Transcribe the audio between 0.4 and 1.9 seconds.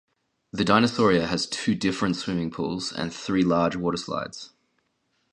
The Dinosauria has two